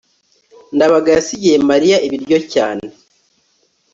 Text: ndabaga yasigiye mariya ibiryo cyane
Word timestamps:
ndabaga 0.75 1.09
yasigiye 1.17 1.57
mariya 1.69 1.97
ibiryo 2.07 2.37
cyane 2.53 2.83